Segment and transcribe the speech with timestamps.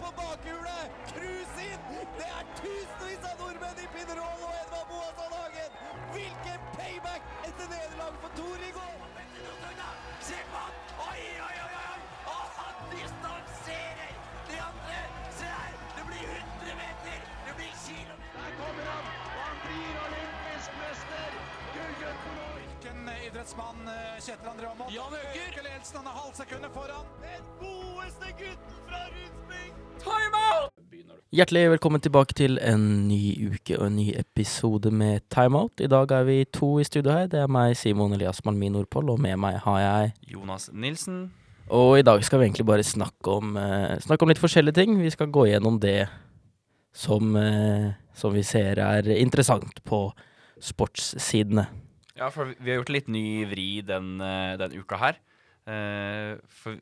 [0.00, 0.86] på bakhjulet!
[1.12, 1.82] Cruise inn!
[2.18, 5.76] Det er tusenvis av nordmenn i Pinerol og Edvard Boasson Hagen!
[6.14, 8.96] Hvilken payback etter nederlag for Tor i går!
[10.28, 10.78] Se på han!
[11.08, 12.00] Oi, oi, oi, oi!
[12.36, 14.14] Og han distanserer
[14.52, 15.02] de andre!
[15.40, 15.76] Se her!
[15.98, 17.28] Det blir 100 meter!
[17.48, 18.32] Det blir kilometer!
[18.38, 19.12] Der kommer han!
[19.26, 21.38] Og han blir olympisk mester!
[21.76, 22.51] Gullgutten
[22.90, 23.12] nå!
[23.26, 24.92] Idrettsmann eh, Kjetil André Aamodt?
[24.94, 25.40] Jan Øker!
[25.48, 27.06] Øker ledelsen, han er halvsekundet foran.
[27.22, 29.72] Den godeste gutten fra Rudsping!
[31.32, 35.80] Hjertelig velkommen tilbake til en ny uke og en ny episode med Timeout.
[35.80, 37.30] I dag er vi to i studio her.
[37.30, 41.30] Det er meg, Simon Elias Malmin Nordpoll, og med meg har jeg Jonas Nilsen.
[41.72, 44.98] Og i dag skal vi egentlig bare snakke om, eh, snakke om litt forskjellige ting.
[45.00, 46.08] Vi skal gå gjennom det
[46.92, 50.12] som, eh, som vi ser er interessant på
[50.60, 51.66] sportssidene.
[52.18, 55.20] Ja, for vi har gjort litt ny vri den, eh, den uka her.
[55.66, 56.76] Eh, for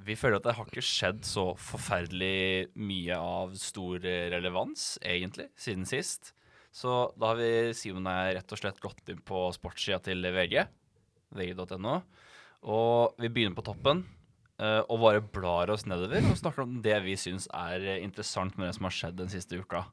[0.00, 4.00] vi føler at det har ikke skjedd så forferdelig mye av stor
[4.32, 6.32] relevans, egentlig, siden sist.
[6.72, 10.22] Så da har vi, Simon og jeg, rett og slett gått inn på sportssida til
[10.22, 10.64] VG,
[11.36, 12.00] vg.no,
[12.62, 14.06] og vi begynner på toppen.
[14.60, 18.68] eh, og bare blar oss nedover og snakker om det vi syns er interessant med
[18.68, 19.86] det som har skjedd den siste uka.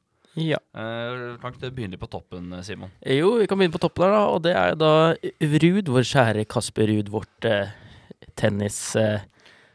[0.76, 2.92] Eh, kan ikke du begynne på toppen, Simon?
[3.00, 4.22] Jo, vi kan begynne på toppen her, da.
[4.34, 4.92] Og det er da
[5.64, 7.72] Ruud, vår kjære Kasper Ruud, vårt uh,
[8.38, 8.80] tennis...
[8.98, 9.18] Uh,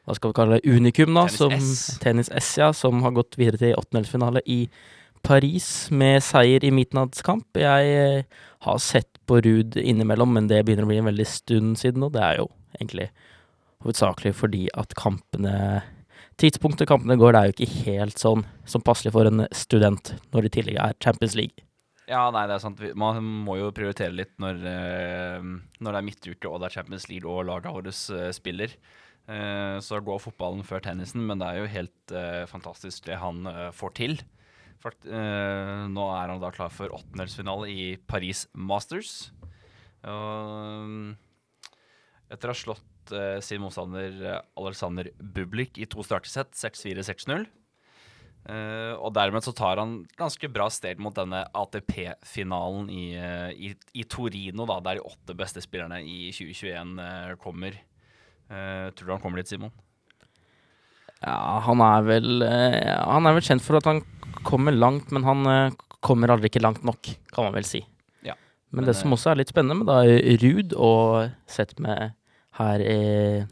[0.03, 0.67] hva skal vi kalle det?
[0.67, 1.25] Unikum, da.
[1.31, 1.99] Tennis som, S.
[2.03, 2.69] Tennis S, ja.
[2.75, 4.65] Som har gått videre til åttendelsfinale i
[5.23, 7.55] Paris med seier i midnattskamp.
[7.55, 8.25] Jeg
[8.67, 12.11] har sett på Ruud innimellom, men det begynner å bli en veldig stund siden, og
[12.17, 13.07] det er jo egentlig
[13.83, 15.55] hovedsakelig fordi at kampene
[16.41, 20.39] Tidspunktet kampene går, det er jo ikke helt sånn som passelig for en student når
[20.45, 21.57] det i tillegg er Champions League.
[22.09, 22.81] Ja, nei, det er sant.
[22.99, 25.39] Man må jo prioritere litt når, eh,
[25.79, 28.69] når det er midtuke og det er Champions League og laget våre eh, spiller.
[29.31, 32.03] Eh, så går fotballen før tennisen, men det er jo helt
[32.51, 34.13] fantastisk det han får til.
[34.83, 39.31] Nå er han da klar for åttendelsfinale i Paris Masters.
[40.03, 41.15] Etter
[42.51, 47.45] å ha slått eh, sin motstander eh, Alexander Bublik i to startesett, 6-4, 6-0.
[48.43, 53.69] Uh, og dermed så tar han ganske bra steg mot denne ATP-finalen i, uh, i,
[53.95, 57.79] i Torino, da, der de åtte beste spillerne i 2021 eh, kommer.
[58.53, 59.71] Tror du han kommer dit, Simon?
[61.23, 64.01] Ja, han er vel Han er vel kjent for at han
[64.45, 65.47] kommer langt, men han
[66.03, 67.81] kommer aldri ikke langt nok, kan man vel si.
[68.73, 70.01] Men, men, det som også er litt spennende med da
[70.43, 72.15] Ruud, og sett med
[72.59, 73.45] her, eh,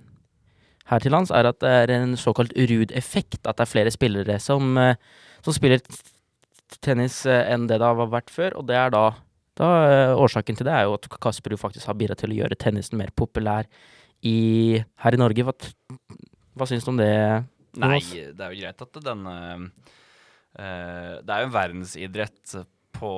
[0.91, 3.41] her til lands, er at det er en såkalt Ruud-effekt.
[3.45, 4.95] At det er flere spillere som, eh,
[5.41, 5.83] som spiller
[6.81, 9.09] tennis eh, enn det det har vært før, og det er da
[9.59, 9.67] da,
[10.15, 12.95] årsaken til det er jo at Kasper jo faktisk har bidratt til å gjøre tennisen
[12.97, 13.67] mer populær
[14.23, 15.43] i, her i Norge.
[15.43, 15.53] Hva,
[16.57, 17.11] hva syns du om det?
[17.81, 17.99] Nei,
[18.35, 19.65] det er jo greit at den eh,
[20.59, 22.55] eh, Det er jo en verdensidrett
[23.01, 23.11] på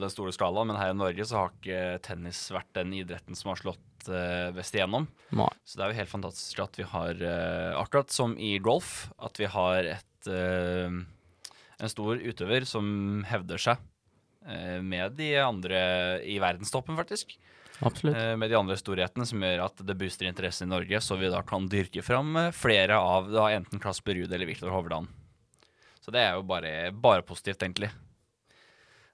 [0.00, 3.52] den store skalaen, men her i Norge så har ikke tennis vært den idretten som
[3.52, 5.08] har slått eh, best igjennom.
[5.36, 5.50] Nei.
[5.66, 9.40] Så det er jo helt fantastisk at vi har, eh, akkurat som i golf, at
[9.40, 10.96] vi har et, eh,
[11.76, 12.88] en stor utøver som
[13.28, 13.92] hevder seg
[14.46, 15.78] med de andre
[16.22, 17.32] i verdenstoppen, faktisk.
[17.82, 18.14] Absolutt.
[18.38, 21.40] Med de andre storhetene som gjør at det booster interessen i Norge, så vi da
[21.42, 25.10] kan dyrke fram flere av da enten Kasper Ruud eller Viktor Hovland.
[25.98, 27.90] Så det er jo bare, bare positivt, egentlig.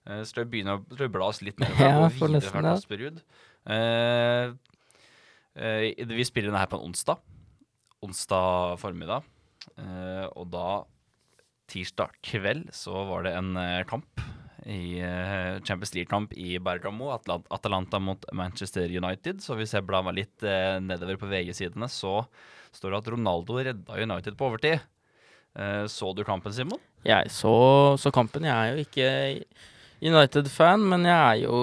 [0.07, 2.63] Eh, Så skal vi begynne å bla oss litt nedover Ja, og gå videre fra
[2.67, 3.23] det.
[3.63, 4.57] Uh,
[5.55, 7.23] eh, vi spiller denne her på en onsdag.
[8.03, 9.29] Onsdag formiddag.
[9.79, 10.83] Eh, og da,
[11.71, 14.25] tirsdag kveld, så var det en eh, kamp
[14.63, 15.03] i
[15.67, 17.09] Champions League-kamp i Bergamo.
[17.11, 19.41] Atlant Atalanta mot Manchester United.
[19.43, 20.45] Så hvis jeg blar meg litt
[20.87, 22.21] nedover på VG-sidene, så
[22.71, 24.85] står det at Ronaldo redda United på overtid.
[25.91, 26.79] Så du kampen, Simon?
[27.03, 27.51] Jeg så,
[27.99, 28.47] så kampen.
[28.47, 29.11] Jeg er jo ikke
[30.03, 31.59] United-fan, men jeg er jo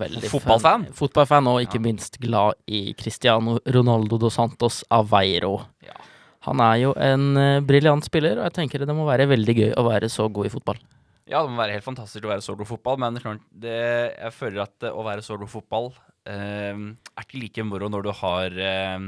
[0.00, 0.86] veldig Fotballfan?
[0.88, 0.96] Fan.
[0.98, 1.84] Fotballfan, og ikke Ja.
[1.86, 5.60] minst glad i Cristiano Ronaldo dos Santos Aveiro.
[5.86, 5.94] Ja.
[6.48, 9.70] Han er jo en uh, briljant spiller, og jeg tenker det må være veldig gøy
[9.78, 10.80] å være så god i fotball.
[11.30, 13.14] Ja, det må være helt fantastisk å være så god i fotball, men
[13.54, 13.76] det,
[14.18, 15.86] jeg føler at eh, å være så god i fotball
[16.26, 19.06] eh, er ikke like moro når du har eh,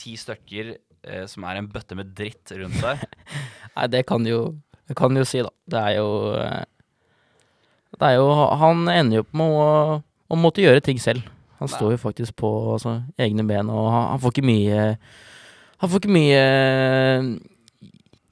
[0.00, 0.72] ti stykker
[1.04, 3.04] eh, som er en bøtte med dritt rundt deg.
[3.76, 4.40] Nei, det kan du jo,
[4.96, 5.52] kan jo si, da.
[5.68, 6.08] Det er jo
[6.40, 6.64] eh,
[7.98, 8.28] Det er jo
[8.60, 9.68] Han ender jo opp med å,
[10.28, 11.26] å måtte gjøre ting selv.
[11.58, 14.82] Han står jo faktisk på altså, egne ben, og han, han får ikke mye
[15.82, 16.42] Han får ikke mye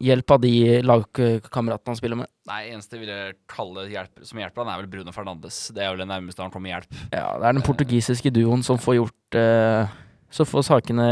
[0.07, 0.53] hjelp av de
[0.85, 2.29] lagkameratene han spiller med.
[2.51, 5.61] Nei, eneste jeg ville kalle hjelp, som hjelper han, er vel Bruno Fernandes.
[5.75, 6.99] Det er vel det nærmeste han kommer hjelp.
[7.15, 9.95] Ja, det er den portugisiske duoen som får gjort uh,
[10.29, 11.09] Så får sakene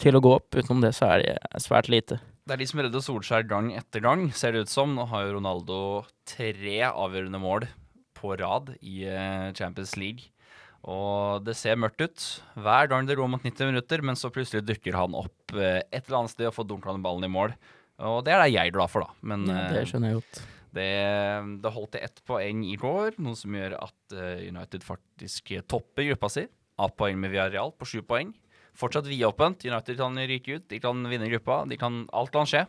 [0.00, 0.58] til å gå opp.
[0.58, 2.18] Utenom det så er det svært lite.
[2.46, 4.92] Det er de som redder Solskjær gang etter gang, ser det ut som.
[4.98, 5.80] Nå har jo Ronaldo
[6.26, 7.70] tre avgjørende mål
[8.16, 10.32] på rad i eh, Champions League.
[10.86, 12.24] Og det ser mørkt ut
[12.62, 16.04] hver gang det går mot 90 minutter, men så plutselig dukker han opp eh, et
[16.06, 17.54] eller annet sted og får dunka den ballen i mål.
[18.06, 19.16] Og det er da jeg glad for, da.
[19.26, 20.40] Men Ja, det eh, skjønner jeg godt.
[20.76, 20.88] det,
[21.64, 26.30] det holdt til ett poeng i går, noe som gjør at United faktisk topper gruppa
[26.36, 26.44] si.
[26.78, 28.34] Av poeng med Villarreal på sju poeng.
[28.76, 29.64] Fortsatt vidåpent.
[29.64, 31.62] United kan ryke ut, de kan vinne gruppa.
[31.66, 32.66] De kan, alt kan skje.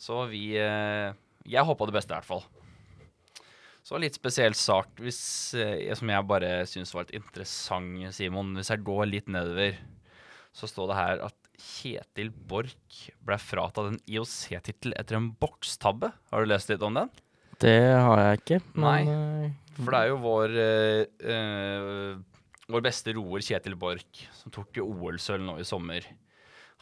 [0.00, 2.44] Så vi Jeg håpa det beste, i hvert fall.
[3.86, 5.20] Så litt spesiell sak hvis,
[5.56, 8.52] eh, som jeg bare syns var litt interessant, Simon.
[8.58, 9.78] Hvis jeg går litt nedover,
[10.52, 16.12] så står det her at Kjetil Borch ble fratatt en IOC-tittel etter en bokstabbe.
[16.32, 17.10] Har du lest litt om den?
[17.60, 19.50] Det har jeg ikke, men Nei.
[19.76, 22.18] For det er jo vår eh, eh,
[22.70, 26.04] Vår beste roer Kjetil Borch, som tok OL-sølv nå i sommer.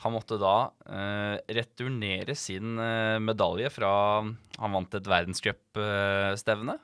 [0.04, 3.90] Han måtte da eh, returnere sin eh, medalje fra
[4.20, 6.76] Han vant et verdenscupstevne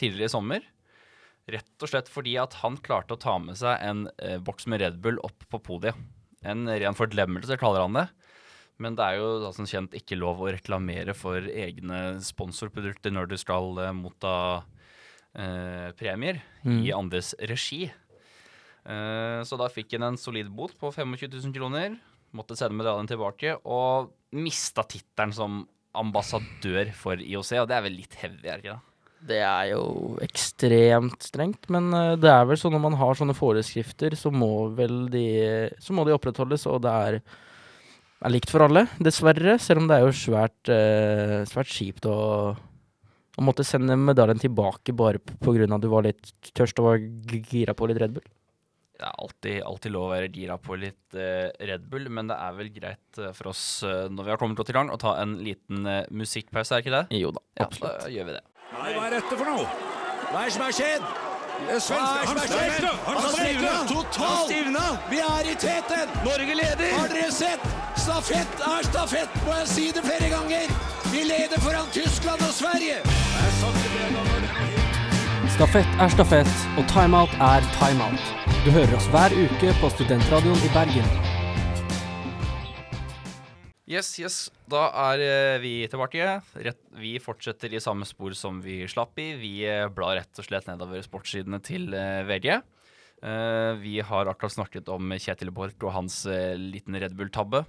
[0.00, 0.64] tidligere i sommer.
[1.50, 4.82] Rett og slett fordi at han klarte å ta med seg en eh, boks med
[4.82, 5.96] Red Bull opp på podiet.
[6.46, 8.06] En ren fordlemmelse, kaller han det.
[8.80, 13.28] Men det er jo da som kjent ikke lov å reklamere for egne sponsorprodukter når
[13.28, 14.34] du skal eh, motta
[15.34, 16.82] eh, premier Mm.
[16.84, 17.86] i andres regi.
[18.84, 21.94] Eh, så da fikk han en solid bot på 25 000 kroner.
[22.36, 25.62] Måtte sende medaljen tilbake, og mista tittelen som
[25.98, 27.54] ambassadør for IOC.
[27.62, 28.89] Og det er vel litt heavy, er det ikke det?
[29.28, 33.36] Det er jo ekstremt strengt, men eh, det er vel sånn når man har sånne
[33.36, 35.26] foreskrifter, så må vel de
[35.82, 37.20] Så må de opprettholdes, og det er,
[38.24, 39.58] er likt for alle, dessverre.
[39.60, 42.18] Selv om det er jo svært, eh, svært kjipt å,
[42.56, 45.68] å måtte sende medaljen tilbake bare pga.
[45.68, 47.08] at du var litt tørst og var
[47.52, 48.28] gira på litt Red Bull.
[49.00, 52.36] Det er alltid, alltid lov å være gira på litt eh, Red Bull, men det
[52.36, 55.14] er vel greit eh, for oss eh, når vi har kommet i gang, å ta
[55.22, 57.06] en liten eh, musikkpause, er ikke det?
[57.16, 57.94] Jo da, absolutt.
[57.94, 58.42] Ja, da gjør vi det.
[58.70, 59.64] Nei, hva er dette for noe?
[60.30, 61.06] Hva er det som har skjedd?
[61.60, 62.90] Han stivna!
[63.04, 63.72] Han stivna!
[63.88, 64.44] Totalt!
[64.46, 64.84] stivna!
[65.10, 66.12] Vi er i teten!
[66.24, 66.92] Norge leder!
[66.94, 67.64] Har dere sett?
[67.98, 70.70] Stafett er stafett, må jeg si det flere ganger!
[71.10, 73.02] Vi leder foran Tyskland og Sverige!
[75.56, 78.32] Stafett er stafett, og timeout er timeout.
[78.62, 81.29] Du hører oss hver uke på Studentradioen i Bergen.
[83.90, 84.36] Yes, yes.
[84.70, 86.36] Da er eh, vi tilbake.
[86.62, 89.32] Rett, vi fortsetter i samme spor som vi slapp i.
[89.40, 92.60] Vi eh, blar rett og slett nedover sportssidene til eh, VG.
[93.20, 96.22] Vi har akkurat snakket om Kjetil Borch og hans
[96.56, 97.60] liten Red Bull-tabbe.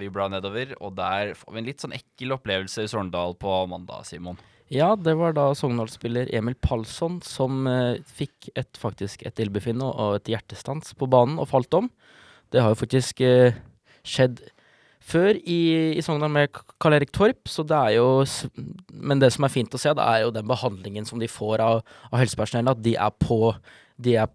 [0.00, 3.52] Vi blar nedover, og der får vi en litt sånn ekkel opplevelse i Sogndal på
[3.68, 4.40] mandag, Simon.
[4.72, 10.18] Ja, det var da Sogndal-spiller Emil Palsson som eh, fikk et, faktisk et ildbefinnende og
[10.18, 11.92] et hjertestans på banen og falt om.
[12.50, 13.60] Det har jo faktisk eh,
[14.08, 14.40] skjedd
[15.06, 15.60] før i,
[15.96, 18.08] i Sogndal med Karl Erik Torp, så det er jo
[18.90, 21.62] Men det som er fint å se, det er jo den behandlingen som de får
[21.62, 22.76] av, av helsepersonellet.
[22.76, 23.54] at de er på
[23.96, 24.32] de er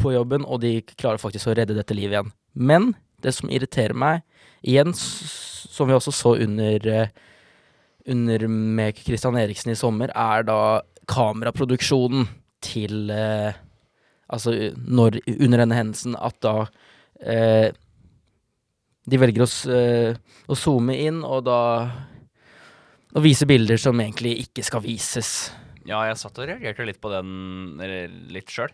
[0.00, 2.32] på jobben, og de klarer faktisk å redde dette livet igjen.
[2.54, 4.24] Men det som irriterer meg,
[4.64, 7.12] igjen, som vi også så under eh,
[8.06, 12.28] under med Christian Eriksen i sommer, er da kameraproduksjonen
[12.64, 13.60] til eh,
[14.34, 16.64] Altså når, under denne hendelsen, at da
[17.20, 17.76] eh,
[19.04, 20.16] De velger å, eh,
[20.48, 21.60] å zoome inn og da
[23.14, 25.52] og vise bilder som egentlig ikke skal vises.
[25.86, 27.76] Ja, jeg satt og reagerte litt på den
[28.32, 28.72] litt sjøl.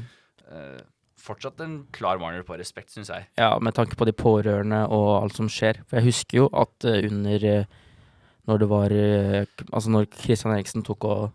[0.47, 0.79] Uh,
[1.19, 3.27] fortsatt en klar mangel på respekt, syns jeg.
[3.35, 5.83] Ja, med tanke på de pårørende og alt som skjer.
[5.89, 7.65] For jeg husker jo at under
[8.45, 8.93] Når det var
[9.73, 11.31] Altså når Kristian Eriksen tok og,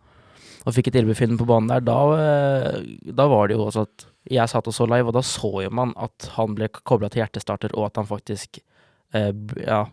[0.67, 4.07] og fikk et ildbefinnende på banen der, da, eh, da var det jo også at
[4.31, 7.23] jeg satt og så live, og da så jo man at han ble kobla til
[7.23, 8.61] hjertestarter, og at han faktisk
[9.17, 9.33] eh,
[9.65, 9.85] ja,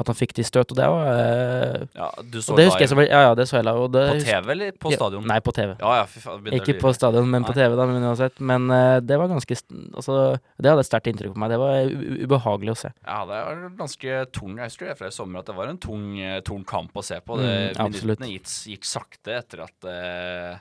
[0.00, 3.08] at han fikk de støt, og det var eh, Ja, du så det husker jeg.
[3.10, 3.88] Ja, ja, det så jeg live.
[3.90, 5.26] På TV eller på Ja, stadion?
[5.28, 5.74] Nei, på TV.
[5.80, 6.48] Ja, ja, fy faen.
[6.56, 8.40] Ikke på stadion, men på TV, da, men uansett.
[8.40, 10.16] Men eh, det var ganske Altså,
[10.60, 11.52] det hadde et sterkt inntrykk på meg.
[11.52, 11.92] Det var
[12.24, 12.92] ubehagelig å se.
[13.04, 14.56] Ja, det var ganske tung.
[14.56, 17.04] Jeg husker det fra i sommer at det var en tung, eh, tung kamp å
[17.04, 17.38] se på.
[17.40, 20.58] Det, mm, minuttene gikk, gikk sakte etter at, eh,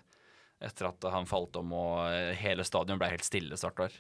[0.70, 3.94] etter at han falt om og eh, hele stadion ble helt stille starter.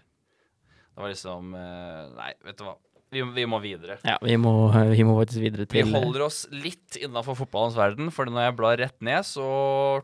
[0.89, 2.75] Det var liksom eh, Nei, vet du hva.
[3.09, 3.97] Vi, vi må videre.
[4.05, 4.51] Ja, vi må,
[4.91, 8.57] vi må faktisk videre til Vi holder oss litt innafor fotballens verden, for når jeg
[8.59, 9.47] blar rett ned, så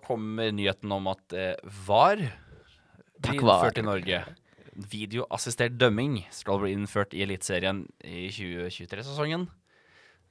[0.05, 1.53] kommer nyheten om at eh,
[1.85, 2.23] VAR
[3.21, 4.23] blir innført i Norge.
[4.91, 9.45] Videoassistert dømming skal bli innført i Eliteserien i 2023-sesongen.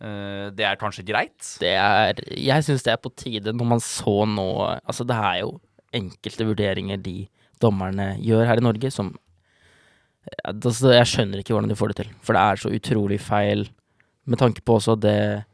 [0.02, 1.38] Eh, det er kanskje greit?
[1.62, 4.49] Det er Jeg syns det er på tide når man så nå
[4.83, 5.54] Altså, det er jo
[5.95, 7.28] enkelte vurderinger de
[7.62, 9.12] dommerne gjør her i Norge som
[10.45, 12.12] Jeg skjønner ikke hvordan de får det til.
[12.25, 13.66] For det er så utrolig feil
[14.25, 15.45] med tanke på også det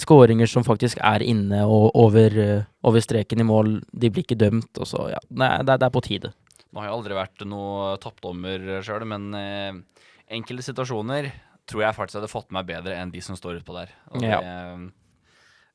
[0.00, 4.38] Skåringer som faktisk er inne og over, eh, over streken i mål, de blir ikke
[4.38, 4.70] dømt.
[4.78, 6.30] Og så, ja, Nei, det, det er på tide.
[6.70, 9.74] Nå har jeg aldri vært noe toppdommer sjøl, men eh,
[10.38, 11.28] enkelte situasjoner
[11.68, 13.92] tror jeg faktisk hadde fått meg bedre enn de som står utpå der.
[14.14, 14.38] Og Ja.
[14.40, 14.92] det,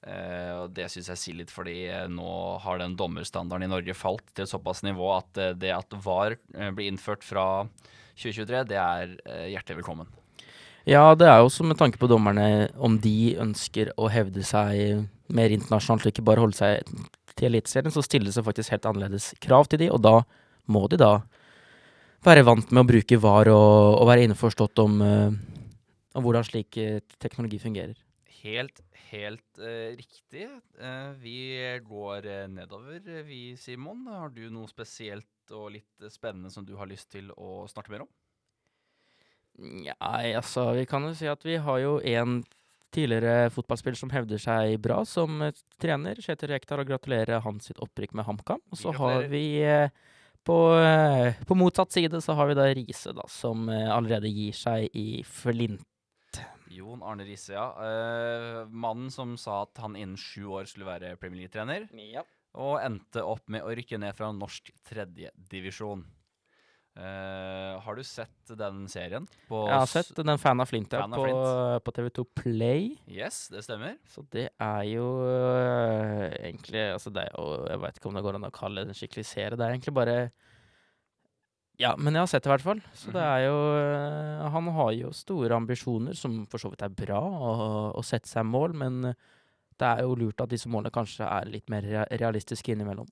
[0.07, 3.93] eh, og det syns jeg sier litt, fordi eh, nå har den dommerstandarden i Norge
[3.99, 7.67] falt til såpass nivå at eh, det at VAR eh, blir innført fra
[8.15, 10.09] 2023, det er eh, hjertelig velkommen.
[10.85, 15.07] Ja, det er jo også med tanke på dommerne, om de ønsker å hevde seg
[15.33, 16.85] mer internasjonalt og ikke bare holde seg
[17.35, 20.19] til Eliteserien, så stilles det faktisk helt annerledes krav til de, og da
[20.71, 21.17] må de da
[22.25, 25.73] være vant med å bruke VAR og, og være innforstått om, eh,
[26.15, 27.97] om hvordan slik eh, teknologi fungerer.
[28.45, 30.47] Helt, helt eh, riktig.
[30.79, 31.37] Eh, vi
[31.85, 34.05] går eh, nedover, vi, Simon.
[34.07, 38.05] Har du noe spesielt og litt spennende som du har lyst til å snakke mer
[38.05, 38.11] om?
[39.55, 42.41] Nei, altså, vi kan jo si at vi har jo en
[42.95, 47.81] tidligere fotballspiller som hevder seg bra som eh, trener, Kjetil Rekdal, og gratulerer hans sitt
[47.83, 48.63] opprykk med HamKam.
[48.71, 49.89] Og så har vi eh,
[50.45, 50.59] på,
[51.49, 55.81] på motsatt side så har vi da Riise, da, som allerede gir seg i Flint.
[56.75, 57.67] Jon Arne Riise, ja.
[57.75, 61.87] Uh, mannen som sa at han innen sju år skulle være Premier League-trener,
[62.55, 66.05] og endte opp med å rykke ned fra norsk tredjedivisjon.
[66.95, 69.25] Uh, har du sett den serien?
[69.49, 71.83] På Jeg har sett den Fan av Flint ja, Fan på, Flint.
[71.83, 72.85] på TV2 Play.
[73.11, 73.97] Yes, det stemmer.
[74.07, 78.47] Så det er jo uh, egentlig altså det Jeg vet ikke om det går an
[78.47, 79.59] å kalle det en skikkelig serie.
[79.59, 80.15] Det er egentlig bare
[81.77, 82.81] Ja, men jeg har sett det i hvert fall.
[82.95, 83.31] Så det Mhm.
[83.35, 83.55] er jo
[84.45, 88.27] uh, Han har jo store ambisjoner, som for så vidt er bra, å, å sette
[88.31, 89.01] seg mål, men
[89.77, 93.07] det er jo lurt at disse målene kanskje er litt mer realistiske innimellom.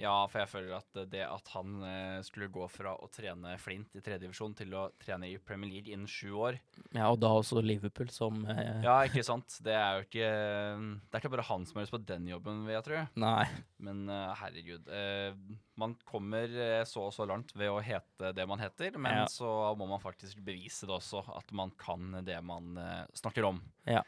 [0.00, 3.94] Ja, for jeg føler at det at han eh, skulle gå fra å trene Flint
[3.98, 6.58] i tredjedivisjon til å trene i Premier League innen sju år
[6.94, 8.80] Ja, og da også Liverpool som eh...
[8.84, 9.58] Ja, ikke sant?
[9.62, 12.64] Det er jo ikke Det er ikke bare han som har lyst på den jobben,
[12.66, 13.02] vil jeg tro.
[13.22, 13.44] Nei.
[13.82, 14.88] Men eh, herregud.
[14.88, 15.36] eh,
[15.80, 19.28] man kommer eh, så og så langt ved å hete det man heter, men Ja.
[19.30, 22.76] så må man faktisk bevise det også, at man kan det man
[23.16, 23.62] snakker om.
[23.88, 24.02] Ja.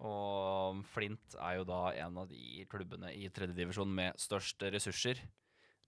[0.00, 5.20] Og Flint er jo da en av de klubbene i tredjedivisjon med størst ressurser.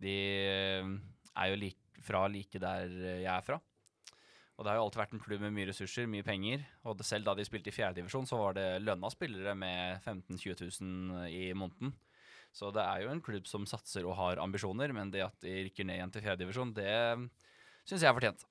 [0.02, 0.90] De eh,
[1.33, 2.92] er jo like, fra like der
[3.23, 3.61] jeg er fra.
[4.59, 6.64] Og det har jo alltid vært en klubb med mye ressurser, mye penger.
[6.87, 10.83] Og selv da de spilte i fjerdedivisjon, så var det lønna spillere med 15 000-20
[10.85, 11.95] 000 i måneden.
[12.52, 15.64] Så det er jo en klubb som satser og har ambisjoner, men det at de
[15.66, 16.92] rykker ned igjen til fjerdedivisjon, det
[17.88, 18.45] syns jeg er fortjent.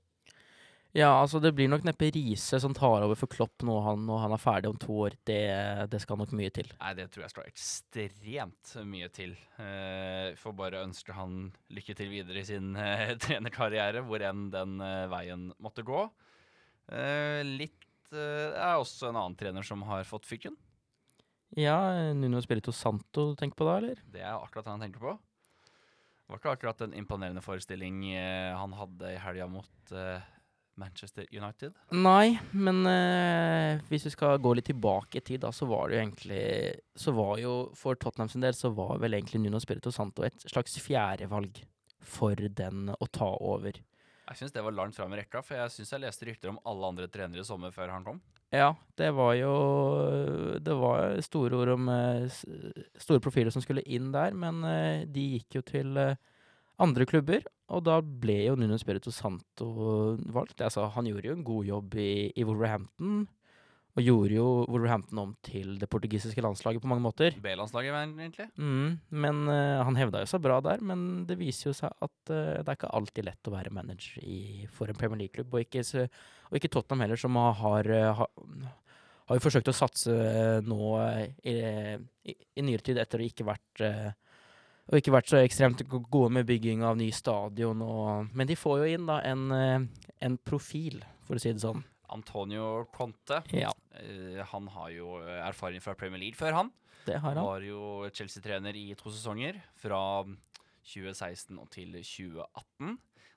[0.92, 4.18] Ja, altså det blir nok neppe Riise som tar over for Klopp når han, når
[4.26, 5.14] han er ferdig om to år.
[5.28, 5.44] Det,
[5.92, 6.68] det skal nok mye til.
[6.82, 9.38] Nei, det tror jeg skal ekstremt mye til.
[9.56, 14.84] Uh, får bare ønske han lykke til videre i sin uh, trenerkarriere, hvor enn den
[14.84, 16.04] uh, veien måtte gå.
[17.48, 20.58] Litt er også en annen trener som har fått fyken.
[21.56, 21.78] Ja,
[22.18, 24.02] Nuno Spirito Santo tenker på da, eller?
[24.12, 25.14] Det er akkurat det han tenker på.
[25.16, 29.96] Det var ikke akkurat en imponerende forestilling han hadde i helga mot
[30.82, 31.78] Manchester United.
[31.94, 35.98] Nei, men eh, hvis vi skal gå litt tilbake i tid, da, så var det
[35.98, 36.42] jo egentlig
[37.06, 40.44] Så var jo for Tottenham sin del så var vel egentlig Nuno Spirito Santo et
[40.50, 41.64] slags fjerdevalg
[42.02, 43.78] for den å ta over.
[44.32, 46.60] Jeg syns det var langt fram i rekka, for jeg syns jeg leste rykter om
[46.70, 48.22] alle andre trenere i sommer før han kom.
[48.52, 49.52] Ja, det var jo
[50.60, 52.40] Det var store ord om eh,
[53.00, 56.20] store profiler som skulle inn der, men eh, de gikk jo til eh,
[56.84, 59.68] andre klubber, og da ble jo Nuno Spirito Santo
[60.34, 60.64] valgt.
[60.64, 63.24] Altså, han gjorde jo en god jobb i, i Wolverhampton,
[63.92, 67.36] og gjorde jo Wolverhampton om til det portugisiske landslaget på mange måter.
[67.44, 68.48] B-landslaget, egentlig.
[68.56, 72.32] Mm, men uh, han hevda jo seg bra der, men det viser jo seg at
[72.32, 75.82] uh, det er ikke alltid lett å være manager i, for en Premier League-klubb, og,
[76.48, 78.32] og ikke Tottenham heller, som har, har,
[79.32, 81.54] har jo forsøkt å satse eh, nå eh, i,
[82.28, 84.12] i, i nyere tid, etter å ikke vært eh,
[84.92, 87.80] og ikke vært så ekstremt gode med bygging av ny stadion.
[87.86, 89.86] Og, men de får jo inn da en, eh,
[90.28, 91.84] en profil, for å si det sånn.
[92.12, 93.42] Antonio Conte.
[93.56, 93.72] Ja,
[94.02, 96.70] Uh, han har jo erfaring fra Premier League før, han.
[97.06, 97.44] det har han.
[97.46, 100.00] Var jo Chelsea-trener i to sesonger, fra
[100.88, 102.96] 2016 og til 2018.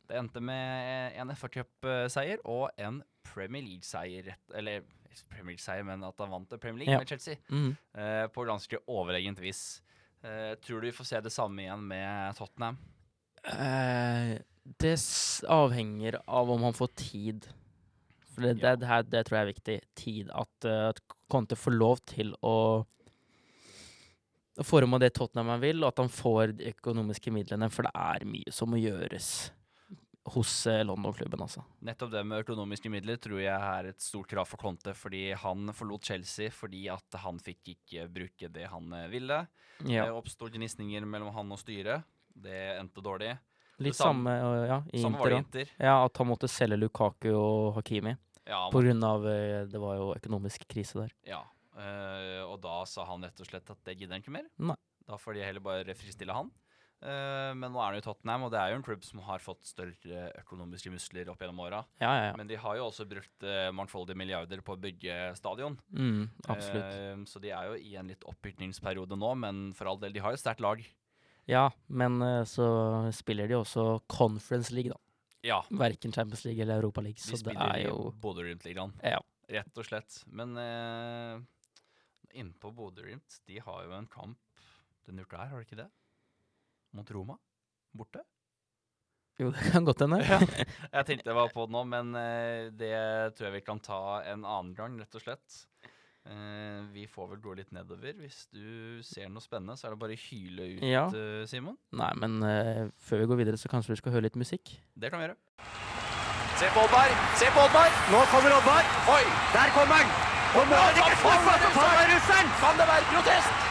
[0.08, 4.34] Det endte med en FA Cup-seier og en Premier League-seier.
[4.56, 4.84] Eller
[5.28, 6.98] Premier League-seier, men at han vant Premier League Ja.
[7.02, 7.36] med Chelsea.
[7.50, 7.76] Mm.
[7.96, 9.82] Uh, på ganske overlegent vis.
[10.24, 12.78] Eh, tror du vi får se det samme igjen med Tottenham?
[13.44, 14.38] Eh,
[14.80, 14.94] det
[15.52, 17.48] avhenger av om han får tid.
[18.32, 18.70] For det, Ja.
[18.70, 19.76] det, det, her, det tror jeg er viktig.
[19.94, 20.30] Tid.
[20.32, 22.86] At, eh, at Conte får lov til å
[24.64, 27.68] forme det Tottenham han vil, og at han får de økonomiske midlene.
[27.70, 29.50] For det er mye som må gjøres
[30.32, 31.62] hos eh, London-klubben, altså.
[31.84, 35.68] Nettopp det med økonomiske midler tror jeg er et stort krav for Conte, fordi han
[35.76, 39.42] forlot Chelsea fordi at han fikk ikke bruke det han eh, ville.
[39.84, 40.06] Ja.
[40.06, 42.06] Det oppsto gnisninger mellom han og styret.
[42.34, 43.34] Det endte dårlig.
[43.82, 45.60] Litt samme- samme, ja, i Samme var det Inter.
[45.68, 45.74] Inter.
[45.84, 48.12] Ja, at han måtte selge Lukaku og Hakimi
[48.46, 51.12] Ja, på grunn av eh, Det var jo økonomisk krise der.
[51.26, 51.42] ja.
[51.74, 54.44] Eh, og da sa han rett og slett at det gidder han ikke mer.
[54.62, 54.76] Nei.
[55.08, 56.52] Da får de heller bare fristille han.
[57.04, 59.20] Eh, men nå er han jo i Tottenham, og det er jo en klubb som
[59.26, 61.82] har fått større økonomiske muskler opp gjennom åra.
[62.00, 62.34] Ja, ja, ja.
[62.38, 65.76] Men de har jo også brukt uh, mangfoldige milliarder på å bygge stadion.
[65.92, 66.94] Mm, absolutt.
[66.96, 70.22] Eh, så de er jo i en litt oppbyggingsperiode nå, men for all del, de
[70.24, 70.80] har jo sterkt lag.
[71.50, 72.66] Ja, men eh, så
[73.12, 75.00] spiller de også Conference League, da.
[75.44, 78.94] Ja, Verken Champions League eller Europa League, de så det spiller er i jo Bodø-Glimt-ligaen,
[79.04, 79.18] Ja.
[79.52, 80.22] rett og slett.
[80.32, 81.36] Men uh,
[82.32, 84.40] innpå Bodø-Glimt, de har jo en kamp
[85.04, 85.90] denne uka her, har de ikke det?
[86.94, 87.36] Mot Roma?
[87.94, 88.22] Borte?
[89.38, 90.20] Jo, det kan godt hende.
[90.94, 92.92] Jeg tenkte jeg var på det nå, men eh, det
[93.34, 95.56] tror jeg vi kan ta en annen gang, rett og slett.
[96.24, 98.14] Eh, vi får vel gå litt nedover.
[98.22, 101.08] Hvis du ser noe spennende, så er det bare å hyle ut, Ja.
[101.10, 101.74] eh, Simon.
[101.98, 102.38] Nei, men
[102.94, 104.76] før vi går videre, så kanskje vi skal høre litt musikk?
[104.94, 105.36] Det kan vi gjøre.
[106.54, 107.10] Se på Oddvar!
[107.34, 107.90] Se på Oddvar!
[108.14, 108.86] Nå kommer Oddvar!
[109.16, 109.24] Oi!
[109.56, 110.14] Der kommer han!
[110.54, 112.54] Nå er det ikke snakk om å ta russeren!
[112.62, 113.66] Kan det være protest?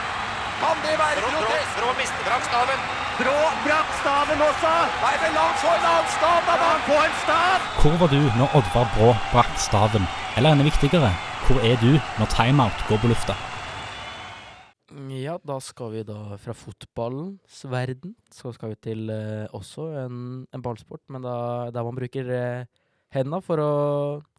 [0.60, 1.72] Kan det være protest?
[1.80, 2.84] Brå mister brakk staven.
[3.14, 4.70] Brå brakk staven også!
[5.04, 6.54] Nei, men la han få en annen stav, da!
[6.64, 7.66] Han få en stav!
[7.84, 10.08] Hvor var du når Oddvar Brå brakk staven?
[10.34, 11.12] Eller enda viktigere,
[11.46, 13.36] hvor er du når timeout går på lufta?
[15.14, 20.18] Ja, da skal vi da fra fotballens verden, så skal vi til eh, også en,
[20.50, 21.36] en ballsport, men da,
[21.70, 22.66] der man bruker eh,
[23.14, 23.72] hendene for å,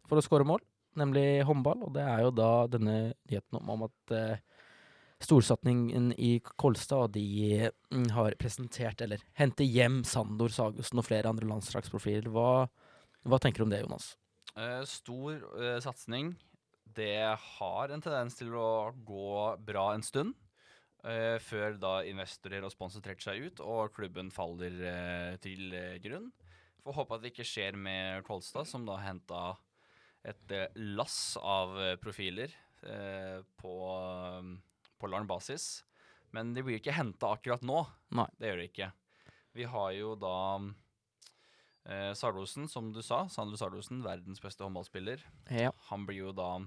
[0.03, 0.59] for å skåre mål,
[0.99, 1.87] nemlig håndball.
[1.87, 4.54] Og det er jo da denne nyheten om, om at uh,
[5.23, 11.47] storsatsingen i Kolstad, de mm, har presentert, eller henter hjem Sandor Sagosen og flere andre
[11.49, 12.27] landslagsprofiler.
[12.33, 12.67] Hva,
[13.23, 14.13] hva tenker du om det, Jonas?
[14.55, 16.33] Eh, stor uh, satsing.
[16.95, 17.17] Det
[17.59, 19.31] har en tendens til å gå
[19.67, 20.35] bra en stund.
[21.05, 25.97] eh, før da investorer og sponsor trekker seg ut, og klubben faller eh, til eh,
[26.03, 26.31] grunn.
[26.85, 29.55] Får håpe at det ikke skjer med Kolstad, som da henta
[30.25, 32.53] et eh, lass av eh, profiler
[32.85, 33.75] eh, på,
[35.05, 35.83] eh, på lang basis.
[36.35, 37.85] Men de blir ikke henta akkurat nå.
[38.17, 38.27] Nei.
[38.39, 38.89] Det gjør de ikke.
[39.55, 40.33] Vi har jo da
[41.87, 43.25] eh, Sardosen, som du sa.
[43.31, 45.23] Sandro Sardosen, verdens beste håndballspiller.
[45.53, 45.71] Ja.
[45.91, 46.57] Han blir jo da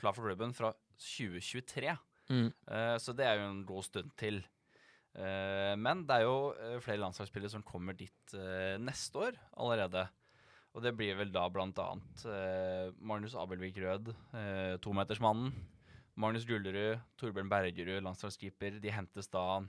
[0.00, 1.92] klar for klubben fra 2023.
[2.32, 2.48] Mm.
[2.48, 4.40] Eh, så det er jo en god stund til.
[5.12, 10.06] Eh, men det er jo eh, flere landslagsspillere som kommer dit eh, neste år allerede.
[10.72, 15.52] Og det blir vel da blant annet eh, Magnus Abelvik Rød, eh, tometersmannen.
[16.20, 18.80] Magnus Gullerud, Torbjørn Bergerud, landslagskeeper.
[18.82, 19.62] De hentes da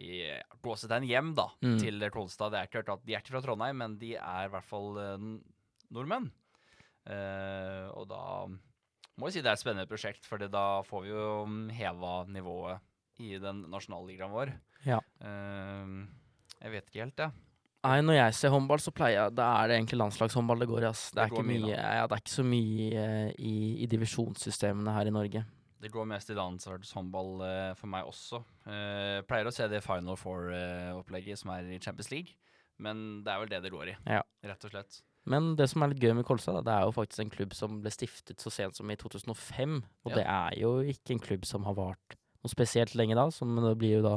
[0.00, 0.22] i
[0.64, 1.78] gåsetegn hjem da, Mm.
[1.78, 2.50] til Kolstad.
[2.52, 4.64] Det er ikke hørt at De er ikke fra Trondheim, men de er i hvert
[4.64, 5.26] fall eh,
[5.92, 6.30] nordmenn.
[7.02, 8.46] Uh, og da
[9.18, 12.12] må jeg si det er et spennende prosjekt, for da får vi jo mm, heva
[12.30, 12.78] nivået
[13.18, 14.52] i den nasjonalligaen vår.
[14.86, 15.00] Ja.
[15.18, 16.06] Uh,
[16.62, 17.32] jeg vet ikke helt, jeg.
[17.82, 20.84] Nei, når jeg ser håndball, så pleier jeg Da er det egentlig landslagshåndball det går
[20.84, 21.08] i, ass.
[21.10, 25.10] Det Det er, mye, ja, det er ikke så mye eh, i, i divisjonssystemene her
[25.10, 25.42] i Norge.
[25.82, 28.38] Det går mest i landslagshåndball uh, for meg også.
[28.68, 32.36] Uh, pleier å se det Final Four-opplegget som er i Champions League,
[32.78, 34.20] men det er vel det det går i, Ja.
[34.46, 35.00] rett og slett.
[35.26, 37.80] Men det som er litt gøy med Kolstad, det er jo faktisk en klubb som
[37.82, 39.82] ble stiftet så sent som i 2005.
[40.06, 40.20] Og Ja.
[40.20, 43.78] det er jo ikke en klubb som har vart noe spesielt lenge da, som det
[43.78, 44.16] blir jo da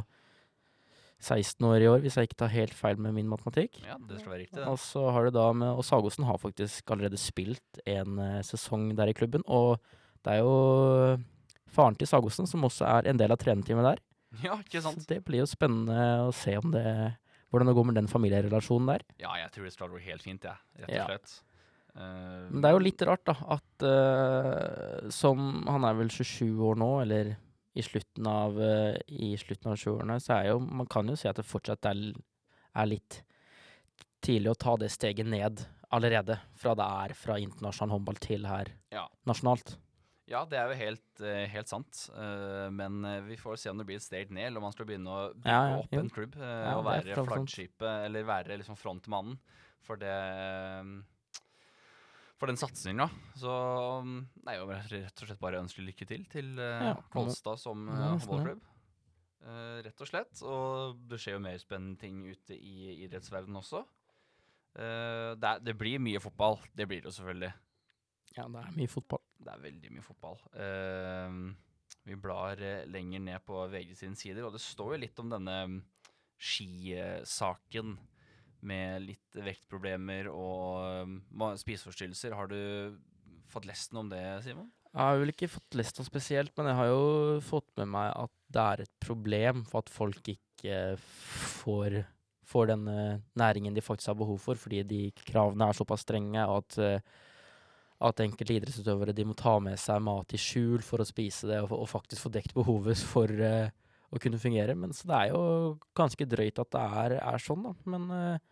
[1.22, 3.80] 16 år i år, hvis jeg ikke tar helt feil med min matematikk.
[3.86, 4.68] Ja, det skal være riktig, det.
[4.68, 8.92] Og så har du da med Og Sagosen har faktisk allerede spilt en uh, sesong
[8.98, 9.42] der i klubben.
[9.48, 9.80] Og
[10.26, 11.18] det er jo
[11.72, 14.04] faren til Sagosen som også er en del av trenerteamet der.
[14.44, 15.00] Ja, ikke sant?
[15.00, 15.96] Så det blir jo spennende
[16.28, 16.84] å se om det
[17.54, 19.04] hvordan det går med den familierelasjonen der.
[19.22, 21.06] Ja, jeg tror det skal gå helt fint, jeg, rett og Ja.
[21.08, 21.36] slett.
[21.96, 26.60] Eh, Men det er jo litt rart, da, at uh, som Han er vel 27
[26.68, 27.36] år nå, eller
[27.76, 31.28] i slutten av uh, I slutten av 20-årene, så er jo Man kan jo si
[31.28, 32.04] at det fortsatt er,
[32.76, 33.22] er litt
[34.26, 38.72] tidlig å ta det steget ned allerede, fra det er fra internasjonal håndball til her
[38.92, 39.06] Ja.
[39.30, 39.76] nasjonalt.
[40.28, 42.08] Ja, det er jo helt, eh, helt sant.
[42.18, 44.74] Eh, men eh, vi får se om det blir et steg ned, eller om man
[44.74, 46.00] skal begynne å bygge Ja, opp jo.
[46.02, 46.34] en klubb.
[46.42, 49.38] eh, Ja, og være flaggskipet, eller være liksom frontmannen
[49.86, 50.90] for det eh,
[52.36, 53.08] For den satsinga.
[53.40, 53.52] Så
[54.06, 57.86] Nei, jeg vil rett og slett bare ønske lykke til til uh, Ja, Kolstad som
[57.88, 58.64] Ja, uh, håndballklubb.
[59.46, 60.42] Eh, rett og slett.
[60.46, 63.84] Og det skjer jo mer spennende ting ute i idrettsverdenen også.
[64.76, 66.58] Uh, det, er, det blir mye fotball.
[66.76, 67.52] Det blir det jo selvfølgelig.
[68.36, 69.22] Ja, det er mye fotball.
[69.46, 70.42] Det er veldig mye fotball.
[70.52, 71.54] Uh,
[72.06, 75.32] vi blar eh, lenger ned på VG sine sider, og det står jo litt om
[75.32, 75.78] denne mm,
[76.38, 77.96] skisaken
[78.68, 81.20] med litt vektproblemer og mm,
[81.62, 82.36] spiseforstyrrelser.
[82.38, 82.60] Har du
[83.52, 84.72] fått lest noe om det, Simon?
[84.96, 87.06] Jeg har vel ikke fått lest noe spesielt, men jeg har jo
[87.44, 91.98] fått med meg at det er et problem for at folk ikke får,
[92.48, 96.40] får den eh, næringen de faktisk har behov for, fordi de kravene er såpass strenge,
[96.40, 97.04] at, eh,
[98.08, 101.60] at enkelte idrettsutøvere de må ta med seg mat i skjul for å spise det,
[101.68, 103.68] og, og faktisk få dekt behovet for uh,
[104.16, 104.76] å kunne fungere.
[104.80, 107.76] Men så det er jo ganske drøyt at det er, er sånn, da.
[107.92, 108.44] Men eh,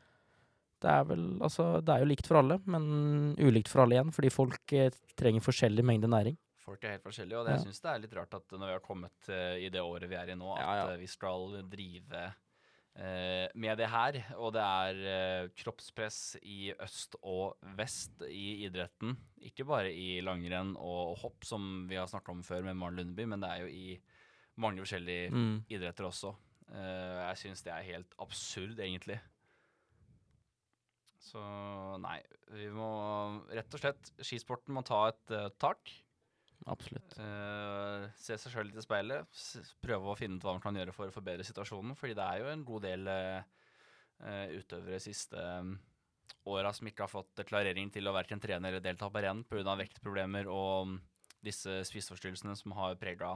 [0.83, 4.11] det er vel Altså, det er jo likt for alle, men ulikt for alle igjen,
[4.15, 6.37] fordi folk eh, trenger forskjellig mengde næring.
[6.63, 7.57] Folk er helt forskjellige, og det, Ja.
[7.59, 10.07] jeg syns det er litt rart at når vi har kommet eh, i det året
[10.09, 10.85] vi er i nå, at Ja, ja.
[10.93, 12.21] eh, vi skal drive
[12.95, 14.19] eh, med det her.
[14.37, 19.17] Og det er eh, kroppspress i øst og vest i idretten.
[19.43, 23.25] Ikke bare i langrenn og hopp, som vi har snakka om før med Maren Lundeby,
[23.27, 23.99] men det er jo i
[24.63, 25.63] mange forskjellige Mm.
[25.69, 26.35] idretter også.
[26.71, 29.19] Eh, jeg syns det er helt absurd, egentlig.
[31.23, 31.41] Så
[32.03, 32.17] nei,
[32.51, 32.87] vi må
[33.53, 35.91] rett og slett Skisporten må ta et uh, tak.
[36.69, 37.15] Absolutt.
[37.19, 39.41] Uh, se seg sjøl litt i speilet.
[39.83, 41.95] Prøve å finne ut hva man kan gjøre for å forbedre situasjonen.
[41.99, 43.63] Fordi det er jo en god del eh,
[44.23, 45.73] eh, utøvere siste um,
[46.53, 49.75] åra som ikke har fått klarering til å verken trene eller delta på renn pga.
[49.79, 50.97] vektproblemer og mm,
[51.43, 53.35] disse spiseforstyrrelsene som har prega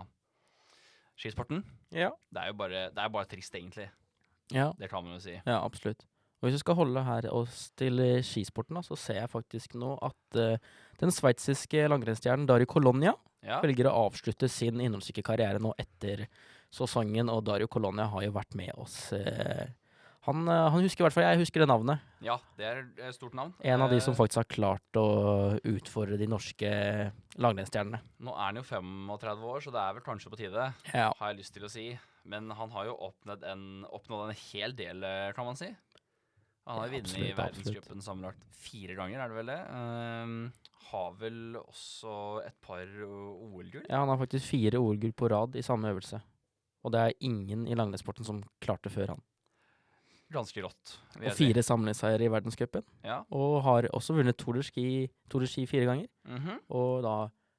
[1.17, 1.63] skisporten.
[1.91, 2.13] Ja.
[2.31, 3.89] Det er jo bare, det er bare trist, egentlig.
[4.53, 5.35] Ja, Det kan man jo si.
[5.35, 6.07] ja, absolutt.
[6.37, 9.95] Og hvis vi skal holde her oss til skisporten, da, så ser jeg faktisk nå
[10.05, 15.71] at uh, den sveitsiske langrennsstjernen Dario Colonia Ja, velger å avslutte sin innholdsrike karriere nå
[15.81, 16.27] etter
[16.73, 19.65] sesongen, og Dario Colonia har jo vært med oss Uh,
[20.27, 22.03] han, eh, han husker i hvert fall Jeg husker det navnet.
[22.23, 23.53] ja det er et stort navn.
[23.63, 25.07] En av de som faktisk har klart å
[25.63, 26.71] utfordre de norske
[27.39, 28.01] langrennsstjernene.
[28.19, 30.69] Nå er han jo 35 år, så det er vel kanskje på tide.
[30.91, 31.11] Ja.
[31.19, 31.87] har jeg lyst til å si.
[32.27, 35.05] Men han har jo oppnådd en, oppnådd en hel del,
[35.37, 35.69] kan man si.
[36.67, 39.59] Han har vunnet i verdenscupen sammenlagt fire ganger, er det vel det?
[39.71, 40.33] Um,
[40.89, 43.85] har vel også et par OL-gull.
[43.87, 46.19] ja, han har faktisk fire OL-gull på rad i samme øvelse.
[46.85, 49.23] Og det er ingen i langrennssporten som klarte før han.
[50.31, 50.97] Ganske rått.
[51.21, 52.83] Og fire samlingseiere i verdenscupen.
[53.03, 53.21] Ja.
[53.31, 56.07] Og har også vunnet Tour de Ski, fire ganger.
[56.27, 56.59] Mhm.
[56.75, 57.17] Og da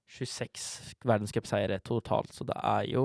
[0.09, 2.33] 26 verdenscupseiere totalt.
[2.33, 3.05] Så det er jo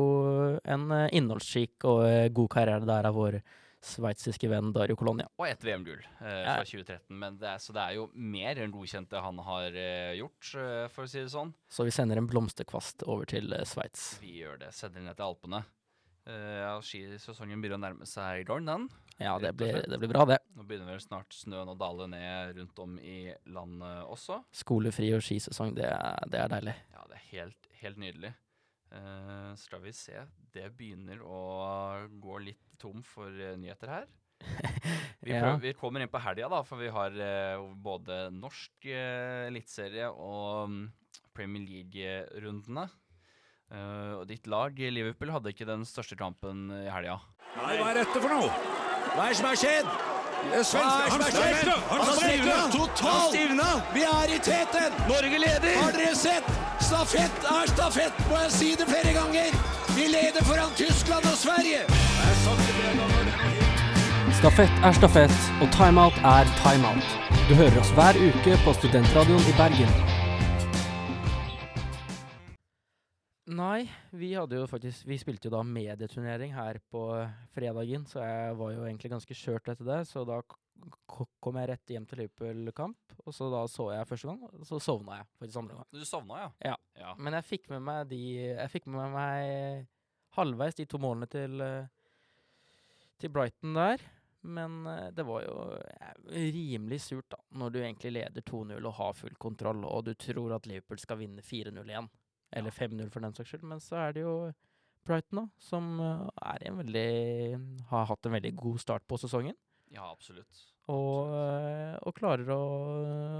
[0.63, 3.39] en eh, innholdsrik og eh, god karriere der av vår
[3.83, 5.27] sveitsiske venn Dario Colonia.
[5.39, 7.03] Og ett VM-gull eh, fra 2013.
[7.19, 10.87] Men det er, så det er jo mer enn godkjente han har eh, gjort, eh,
[10.93, 11.53] for å si det sånn.
[11.71, 14.13] Så vi sender en blomsterkvast over til eh, Sveits.
[14.23, 14.73] Vi gjør det.
[14.75, 15.63] Sender ned til Alpene.
[16.23, 18.87] Eh, ja, Skisesongen begynner å nærme seg i gården, den.
[19.19, 20.39] Ja, det blir, det blir bra, det.
[20.55, 24.39] Nå begynner vel snart snøen å dale ned rundt om i landet også.
[24.55, 26.77] Skolefri og skisesong, det er, det er deilig.
[26.95, 28.33] Ja, det er helt, helt nydelig.
[28.93, 30.19] Eh, skal vi se
[30.53, 31.39] Det begynner å
[32.21, 34.09] gå litt tom for uh, nyheter her.
[35.23, 35.53] Vi, Ja.
[35.55, 40.65] vi kommer inn på helga, da, for vi har uh, både norsk uh, eliteserie og
[40.67, 40.81] um,
[41.31, 42.83] Premier League-rundene.
[43.73, 47.15] Eh, og ditt lag, Liverpool, hadde ikke den største kampen i helga.
[47.55, 48.51] Nei, hva er dette for noe?
[49.13, 49.89] Hva er det som har skjedd?
[50.43, 51.71] Har skjedd?
[51.87, 52.59] Han stivna!
[52.75, 53.39] Totalt!
[53.95, 55.01] Vi er i teten!
[55.09, 55.79] Norge leder!
[55.79, 56.53] Har dere sett?
[56.83, 59.53] Stafett er stafett, må jeg si det flere ganger!
[59.95, 61.85] Vi leder foran Tyskland og Sverige!
[61.87, 62.33] Er
[64.39, 67.07] Stafett er stafett, og timeout er timeout.
[67.47, 69.93] Du hører oss hver uke på Studentradioen i Bergen.
[73.53, 77.05] Nei, vi hadde jo faktisk Vi spilte jo da medieturnering her på
[77.55, 80.01] fredagen, så jeg var jo egentlig ganske skjørt etter det.
[80.11, 80.41] Så da
[81.07, 84.79] kom jeg rett hjem til Liverpool-kamp, og så da så jeg første gang, og så
[84.83, 85.89] sovna jeg faktisk andre gang.
[85.93, 86.51] Du sovna, ja?
[86.71, 86.77] Ja.
[86.99, 87.15] ja.
[87.19, 89.87] Men jeg fikk med meg de Jeg fikk med meg
[90.37, 91.87] halvveis de to målene til eh,
[93.21, 94.03] til Brighton der.
[94.43, 98.97] Men eh, det var jo eh, rimelig surt, da, når du egentlig leder 2-0 og
[98.99, 102.11] har full kontroll, og du tror at Liverpool skal vinne 4-0 igjen.
[102.53, 103.65] Eller 5-0 for den saks skyld.
[103.69, 104.35] Men så er det jo
[105.07, 107.07] Brighton, da, som en veldig
[107.89, 109.57] Har hatt en veldig god start på sesongen.
[109.93, 110.63] Ja, absolutt.
[110.91, 112.63] Og, eh, og klarer å,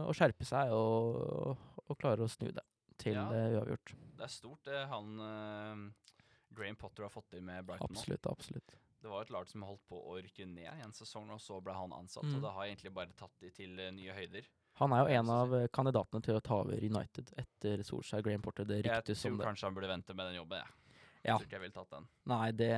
[0.08, 2.64] å skjerpe seg og, og klarer å snu det
[3.02, 3.26] til Ja.
[3.34, 3.96] eh, uavgjort.
[4.14, 6.16] Det er stort det han uh,
[6.54, 8.00] Graham Potter har fått til med Brighton nå.
[8.00, 8.76] Absolutt, absolutt.
[9.04, 11.58] Det var et lag som holdt på å rykke ned i en sesong, og så
[11.60, 12.24] ble han ansatt.
[12.24, 12.38] Mm.
[12.38, 14.48] Og det har egentlig bare tatt de til nye høyder.
[14.80, 18.66] Han er jo en av kandidatene til å ta over United etter Solskjær Graham Potter,
[18.70, 19.34] Det ryktes som det.
[19.34, 20.78] Jeg tror kanskje han burde vente med den jobben, jeg.
[20.80, 20.83] Jeg
[21.24, 21.38] Ja.
[21.38, 22.08] tror ikke jeg ville tatt den.
[22.28, 22.72] Nei, det,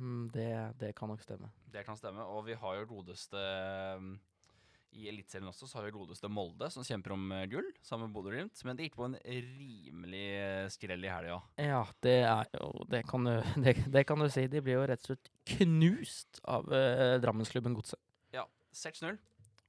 [0.00, 1.50] mm, det, det kan nok stemme.
[1.70, 2.24] Det kan stemme.
[2.26, 3.38] Og vi har jo godeste
[4.02, 4.16] mm,
[4.98, 8.16] I Eliteserien også så har vi godeste Molde, som kjemper om eh, gull, sammen med
[8.16, 8.64] Bodø-Glimt.
[8.66, 11.38] Men det gikk på en rimelig eh, skrell i helga.
[11.62, 14.48] Ja, det er jo Det kan du, det, det kan du si.
[14.50, 18.02] De blir jo rett og slett knust av eh, Drammensklubben Godset.
[18.34, 19.18] Ja, 6-0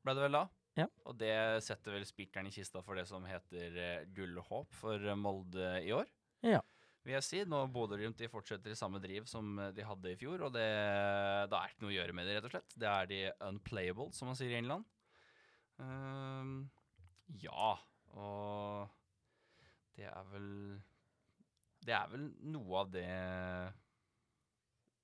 [0.06, 0.48] ble det vel da.
[0.76, 0.90] Ja.
[1.08, 5.78] Og det setter vel spikeren i kista for det som heter eh, gullhåp for Molde
[5.86, 6.10] i år.
[6.46, 6.66] Ja.
[7.06, 7.44] Vil jeg si.
[7.46, 10.66] Nå Bodø-Glimt fortsetter i samme driv som eh, de hadde i fjor, og det,
[11.52, 12.78] det er ikke noe å gjøre med det, rett og slett.
[12.82, 14.88] Det er de unplayable, som man sier i England.
[15.84, 16.58] Ehm,
[17.44, 17.76] ja,
[18.16, 18.88] og
[19.98, 20.46] det er vel
[21.84, 23.10] Det er vel noe av det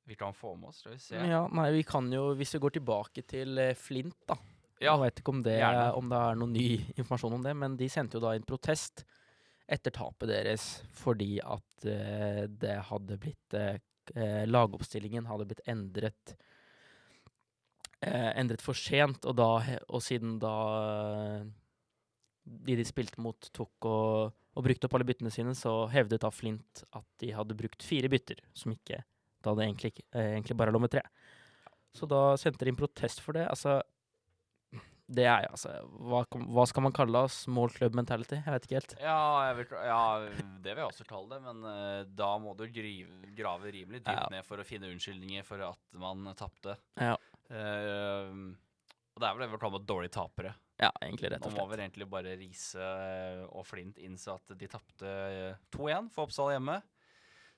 [0.07, 1.19] vi kan få med oss, skal vi se.
[1.29, 4.35] Ja, nei, vi kan jo, hvis vi går tilbake til eh, Flint, da.
[4.81, 5.59] Ja, Jeg vet ikke om det,
[5.93, 9.03] om det er noen ny informasjon om det, men de sendte jo da inn protest
[9.71, 16.37] etter tapet deres fordi at uh, det hadde blitt eh, Lagoppstillingen hadde blitt endret
[18.01, 20.55] Endret for sent, og, da, og siden da
[22.41, 26.31] de de spilte mot, tok og, og brukte opp alle byttene sine, så hevdet da
[26.33, 29.03] Flint at de hadde brukt fire bytter, som ikke
[29.45, 31.01] Da det egentlig, egentlig bare lå med tre.
[31.93, 33.47] Så da sendte de inn protest for det.
[33.49, 33.79] Altså
[35.11, 35.73] Det er altså
[36.07, 36.21] Hva,
[36.55, 37.33] hva skal man kalle det?
[37.35, 38.37] Small club mentality?
[38.39, 38.95] Jeg vet ikke helt.
[39.03, 40.01] Ja, vil, ja,
[40.63, 44.15] det vil jeg også kalle det, men uh, da må du grive, grave rimelig dypt
[44.15, 44.27] Ja.
[44.31, 46.77] ned for å finne unnskyldninger for at man tapte.
[47.01, 47.17] Ja.
[47.51, 48.53] Uh,
[49.11, 50.53] og det er vel det vi kaller dårlige tapere.
[50.81, 51.59] Ja, egentlig, rett og slett.
[51.59, 56.07] Nå må vel egentlig bare Riise eh, og Flint innse at de tapte eh, 2-1
[56.15, 56.79] for Oppsal hjemme.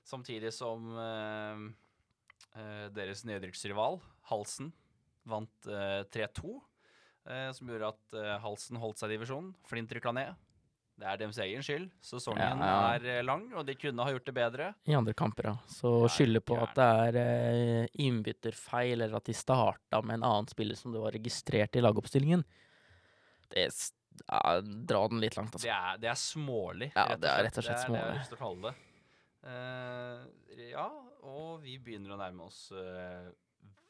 [0.04, 1.62] Samtidig som eh,
[2.92, 3.96] deres nedrykksrival,
[4.28, 4.74] Halsen,
[5.30, 6.58] vant eh, 3-2.
[7.26, 9.54] Eh, som gjorde at eh, Halsen holdt seg i divisjonen.
[9.68, 10.34] Flint rykka ned.
[10.94, 11.88] Det er deres egen skyld.
[12.06, 12.74] Sesongen Ja, ja.
[12.94, 14.68] er eh, lang, og de kunne ha gjort det bedre.
[14.86, 15.54] I andre kamper, ja.
[15.66, 20.28] Så skylder skylde på at det er eh, innbytterfeil, eller at de starta med en
[20.30, 22.44] annen spiller som det var registrert i lagoppstillingen,
[23.50, 23.90] det s-
[24.28, 25.74] ja, Dra den litt langt, Det altså.
[25.74, 26.92] er, det er smålig.
[26.94, 28.20] Ja, det er rett og slett Det er det jeg har smålig.
[28.20, 28.74] lyst til å kalle det.
[29.50, 30.86] Eh, ja,
[31.26, 33.26] og vi begynner å nærme oss eh,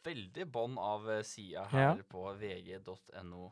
[0.05, 2.09] veldig bånd av uh, sida her Ja.
[2.09, 3.51] på vg.no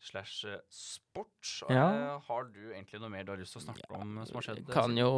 [0.00, 1.50] slash eh, sport.
[1.68, 1.86] Ja.
[1.92, 4.38] Eh, har du egentlig noe mer du har lyst til å snakke om eh, som
[4.38, 4.62] har skjedd?
[4.72, 5.10] Kan jo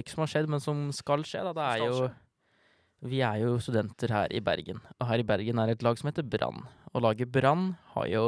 [0.00, 1.52] Ikke som har skjedd, men som skal skje, da.
[1.54, 2.08] Det er jo
[3.04, 6.08] Vi er jo studenter her i Bergen, og her i Bergen er et lag som
[6.10, 6.64] heter Brann.
[6.94, 8.24] Og laget Brann har jo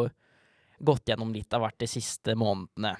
[0.84, 2.94] gått gjennom litt av hvert de siste månedene.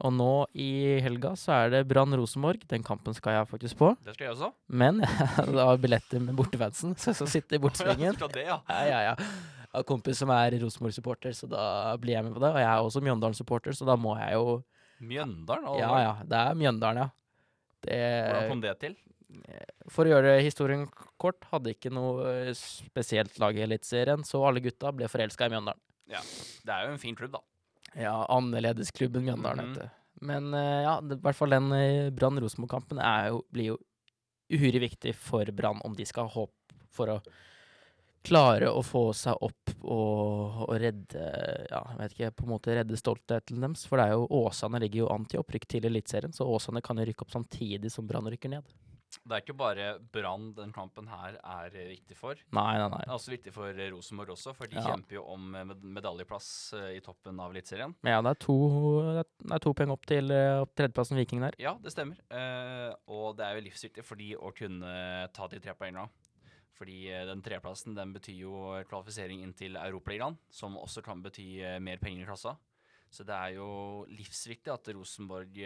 [0.00, 2.64] Og nå i helga så er det Brann Rosenborg.
[2.70, 3.92] Den kampen skal jeg faktisk på.
[4.06, 4.50] Det skal jeg også.
[4.72, 8.16] Men jeg har billetter med bortefansen, så jeg skal sitte i bortesvingen.
[8.32, 8.58] Det, ja.
[8.68, 9.14] Ja, ja, ja.
[9.72, 11.64] Jeg har kompis som er Rosenborg-supporter, så da
[12.00, 12.50] blir jeg med på det.
[12.52, 14.58] Og jeg er også Mjøndalen-supporter, så da må jeg jo
[15.02, 15.70] Mjøndalen?
[15.80, 16.12] Ja, ja.
[16.28, 17.10] Det er Mjøndalen, ja.
[17.82, 18.98] Hvordan kom det til?
[19.92, 20.84] for å gjøre historien
[21.20, 25.80] kort, hadde ikke noe spesielt lag i Eliteserien, så alle gutta ble forelska i Mjøndalen.
[26.12, 26.20] Ja.
[26.66, 27.42] Det er jo en fin klubb, da.
[27.98, 29.82] Ja, annerledesklubben Mjøndalen, mm -hmm.
[29.82, 33.00] heter Men eh, ja, i hvert fall den eh, Brann-Rosenborg-kampen
[33.50, 33.78] blir jo
[34.52, 36.54] uhyre viktig for Brann om de skal ha håp
[36.90, 37.20] for å
[38.22, 41.18] klare å få seg opp og, og redde
[41.70, 43.86] Ja, jeg vet ikke, på en måte redde stoltheten deres.
[43.88, 46.98] For det er jo Åsane ligger jo an til opprykk til Eliteserien, så Åsane kan
[46.98, 48.62] jo rykke opp samtidig som Brann rykker ned.
[49.22, 52.38] Det er ikke bare Brann den kampen her er viktig for.
[52.56, 53.00] Nei, nei, nei.
[53.04, 54.86] Det er også viktig for Rosenborg også, for de Ja.
[54.88, 56.48] kjemper jo om med medaljeplass
[56.78, 57.94] eh, i toppen av Eliteserien.
[58.02, 58.56] Men ja, det er to,
[59.20, 61.54] det er to poeng opp til eh, opp tredjeplassen Viking der.
[61.60, 62.16] Ja, det stemmer.
[62.32, 66.08] Eh, og det er jo livsviktig for de å kunne ta de tre poengene.
[66.80, 68.56] Fordi eh, den treplassen den betyr jo
[68.88, 72.56] kvalifisering inn til Europaligaen, som også kan bety mer penger i klassa.
[73.12, 75.58] Så det er jo livsviktig at Rosenborg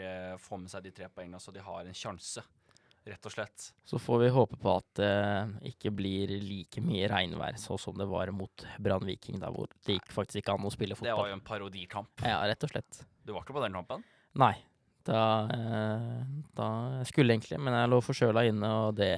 [0.42, 2.42] får med seg de tre poengene, så de har en sjanse,
[3.06, 3.66] rett og slett.
[3.86, 5.10] Så får vi håpe på at det
[5.70, 9.98] ikke blir like mye regnvær, sånn som det var mot Brann Viking, da, hvor det
[10.00, 11.12] gikk faktisk ikke an å spille fotball.
[11.12, 12.24] Det var jo en parodikamp.
[12.26, 13.04] Ja, rett og slett.
[13.26, 14.02] Du var ikke på den kampen?
[14.38, 14.54] Nei.
[15.06, 15.20] Da,
[15.54, 16.22] eh,
[16.58, 16.68] da
[17.06, 19.12] skulle egentlig, men jeg lå forkjøla inne, og det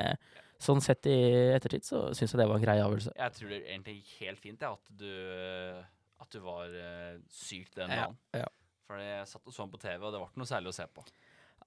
[0.61, 1.16] sånn sett i
[1.55, 3.14] ettertid så syns jeg det var en grei avgjørelse.
[3.16, 5.85] Jeg tror det egentlig gikk helt fint, jeg, at du,
[6.20, 8.18] at du var uh, syk den Ja, dagen.
[8.37, 8.48] ja.
[8.88, 10.77] For jeg satt og så den på TV, og det var ikke noe særlig å
[10.77, 11.05] se på.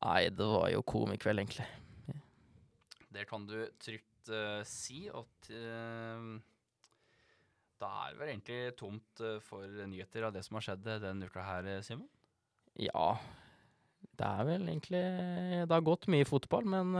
[0.01, 1.65] Nei, det var jo komikveld, egentlig.
[3.11, 5.03] Det kan du trygt uh, si.
[5.11, 6.39] Og uh,
[7.81, 11.27] da er det vel egentlig tomt uh, for nyheter av det som har skjedd denne
[11.27, 12.09] uka her, Simon?
[12.79, 13.17] Ja,
[14.15, 15.01] det er vel egentlig
[15.67, 16.93] Det har gått mye fotball, men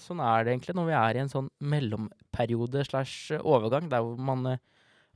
[0.00, 4.16] sånn er det egentlig når vi er i en sånn mellomperiode slash overgang, der hvor
[4.16, 4.56] man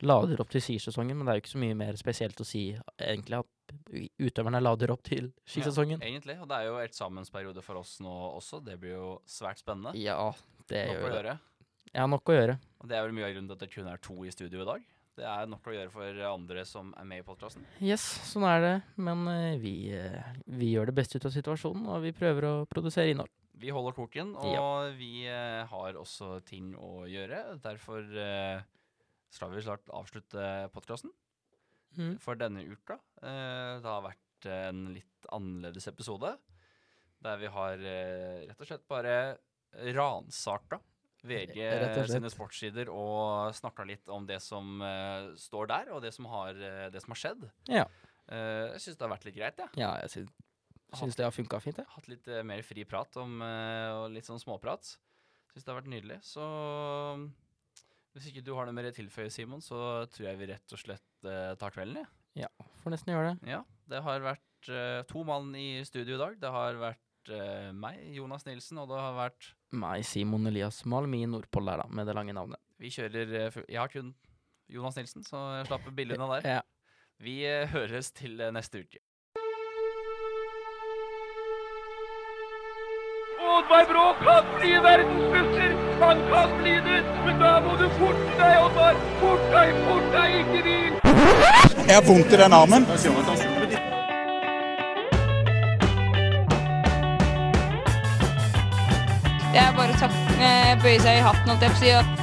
[0.03, 1.17] lader opp til skisesongen.
[1.17, 2.65] Men det er jo ikke så mye mer spesielt å si,
[2.99, 6.01] egentlig, at utøverne lader opp til skisesongen.
[6.01, 6.39] Ja, egentlig.
[6.43, 8.63] Og det er jo eksamensperiode for oss nå også.
[8.65, 9.95] Det blir jo svært spennende.
[9.99, 10.33] Ja,
[10.71, 11.21] det Nok å gjør det.
[11.21, 11.37] gjøre.
[11.93, 12.57] Ja, nok å gjøre.
[12.81, 14.65] Og det er vel mye av grunnen til at det kun er to i studio
[14.65, 14.91] i dag.
[15.13, 17.67] Det er nok å gjøre for andre som er med i podkasten.
[17.85, 18.77] Yes, sånn er det.
[18.97, 22.53] Men uh, vi, uh, vi gjør det beste ut av situasjonen, og vi prøver å
[22.71, 23.29] produsere innhold.
[23.63, 27.45] Vi holder koken, og vi uh, har også ting å gjøre.
[27.63, 28.09] Derfor
[29.33, 31.13] skal vi snart avslutte podkasten
[31.93, 32.15] Mm.
[32.25, 32.95] for denne uka.
[33.21, 36.31] Eh, det har vært en litt annerledes episode,
[37.21, 39.37] der vi har eh, rett og slett bare
[39.93, 40.79] ransaka
[41.23, 41.59] VG
[42.09, 46.57] sine sportssider og snakka litt om det som eh, står der, og det som har,
[46.91, 47.45] det som har skjedd.
[47.69, 47.85] Ja.
[48.33, 49.69] Jeg syns det har vært litt greit, jeg.
[49.77, 50.33] Ja, jeg syns,
[50.97, 51.87] syns det har funka fint, jeg.
[51.93, 54.95] Hatt litt mer fri prat om, og litt sånn småprat.
[55.53, 56.23] Syns det har vært nydelig.
[56.25, 56.41] Så
[58.13, 60.81] hvis ikke du har noe mer å tilføye, Simon, så tror jeg vi rett og
[60.81, 62.03] slett uh, tar kvelden,
[62.37, 62.49] jeg.
[62.83, 63.53] Får nesten gjøre det.
[63.53, 63.63] Ja.
[63.93, 66.37] Det har vært uh, to mann i studio i dag.
[66.41, 71.23] Det har vært uh, meg, Jonas Nilsen, og det har vært Meg, Simon Elias Malmi
[71.29, 72.61] Nordpoll der, da, med det lange navnet.
[72.83, 73.31] Vi kjører
[73.63, 74.11] Jeg har kun
[74.73, 76.59] Jonas Nilsen, så jeg slapp bildet unna der.
[76.59, 76.61] Ja.
[77.23, 77.39] Vi
[77.73, 79.01] høres til neste uke.
[83.53, 85.71] Oddvar Brå kan bli verdensmester!
[86.01, 87.01] Han kan bli det!
[87.25, 88.95] Men da må du forte deg, Oddvar!
[89.21, 90.93] Fort deg, fort deg, ikke hvil!
[91.87, 92.89] Jeg har vondt i den armen.
[99.53, 100.11] Det er bare å
[100.41, 102.22] eh, bøye seg i hatten holdt jeg på å si, og